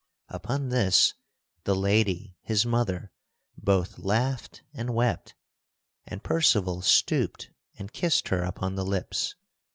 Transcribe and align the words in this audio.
Upon 0.29 0.69
this 0.69 1.13
the 1.65 1.75
lady, 1.75 2.35
his 2.41 2.65
mother, 2.65 3.11
both 3.55 3.99
laughed 3.99 4.63
and 4.73 4.95
wept; 4.95 5.35
and 6.07 6.23
Percival 6.23 6.81
stooped 6.81 7.51
and 7.77 7.93
kissed 7.93 8.29
her 8.29 8.41
upon 8.41 8.73
the 8.73 8.83
lips. 8.85 9.35